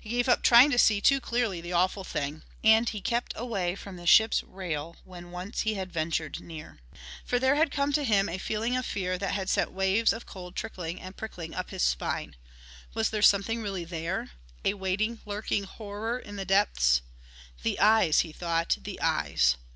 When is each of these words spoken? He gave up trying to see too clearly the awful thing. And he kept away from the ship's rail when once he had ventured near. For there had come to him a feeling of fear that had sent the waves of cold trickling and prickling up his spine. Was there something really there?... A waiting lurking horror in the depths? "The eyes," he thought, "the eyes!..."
He 0.00 0.10
gave 0.10 0.28
up 0.28 0.42
trying 0.42 0.72
to 0.72 0.78
see 0.80 1.00
too 1.00 1.20
clearly 1.20 1.60
the 1.60 1.72
awful 1.72 2.02
thing. 2.02 2.42
And 2.64 2.88
he 2.88 3.00
kept 3.00 3.32
away 3.36 3.76
from 3.76 3.94
the 3.94 4.04
ship's 4.04 4.42
rail 4.42 4.96
when 5.04 5.30
once 5.30 5.60
he 5.60 5.74
had 5.74 5.92
ventured 5.92 6.40
near. 6.40 6.80
For 7.24 7.38
there 7.38 7.54
had 7.54 7.70
come 7.70 7.92
to 7.92 8.02
him 8.02 8.28
a 8.28 8.36
feeling 8.38 8.74
of 8.76 8.84
fear 8.84 9.16
that 9.18 9.30
had 9.32 9.48
sent 9.48 9.70
the 9.70 9.76
waves 9.76 10.12
of 10.12 10.26
cold 10.26 10.56
trickling 10.56 11.00
and 11.00 11.16
prickling 11.16 11.54
up 11.54 11.70
his 11.70 11.84
spine. 11.84 12.34
Was 12.94 13.10
there 13.10 13.22
something 13.22 13.62
really 13.62 13.84
there?... 13.84 14.32
A 14.64 14.74
waiting 14.74 15.20
lurking 15.24 15.62
horror 15.62 16.18
in 16.18 16.34
the 16.34 16.44
depths? 16.44 17.02
"The 17.62 17.78
eyes," 17.78 18.22
he 18.22 18.32
thought, 18.32 18.76
"the 18.82 19.00
eyes!..." 19.00 19.56